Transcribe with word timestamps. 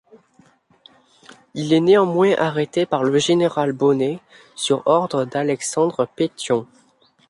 Il 1.53 1.73
est 1.73 1.79
néanmoins 1.79 2.33
arrêté 2.35 2.87
par 2.87 3.03
le 3.03 3.15
général 3.19 3.71
Bonnet 3.71 4.19
sur 4.55 4.81
ordre 4.87 5.25
d'Alexandre 5.25 6.07
Pétion. 6.15 6.65